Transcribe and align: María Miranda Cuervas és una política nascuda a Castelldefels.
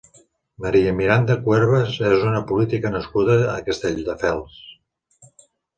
María 0.63 0.93
Miranda 0.99 1.35
Cuervas 1.45 1.99
és 2.13 2.25
una 2.31 2.41
política 2.53 2.93
nascuda 2.99 3.39
a 3.55 3.55
Castelldefels. 3.69 4.61